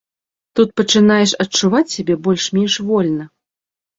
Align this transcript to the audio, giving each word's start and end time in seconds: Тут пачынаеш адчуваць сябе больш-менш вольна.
Тут 0.59 0.69
пачынаеш 0.79 1.33
адчуваць 1.43 1.83
сябе 1.97 2.15
больш-менш 2.27 2.79
вольна. 2.87 3.29